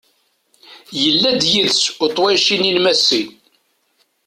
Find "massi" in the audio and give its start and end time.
2.83-3.23